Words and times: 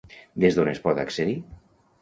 Des 0.43 0.57
d'on 0.59 0.71
es 0.71 0.81
pot 0.87 1.03
accedir? 1.05 1.37